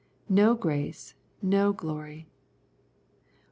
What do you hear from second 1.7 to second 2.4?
Glory."